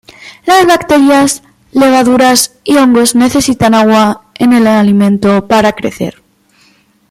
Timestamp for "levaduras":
1.73-2.55